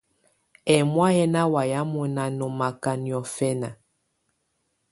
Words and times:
Ɛmɔ̀á 0.75 1.07
yɛ́ 1.17 1.31
ná 1.33 1.41
wáyɛ̀á 1.53 1.81
mɔ́na 1.93 2.23
nɔ́maká 2.37 2.91
niɔ̀fɛna. 3.03 3.69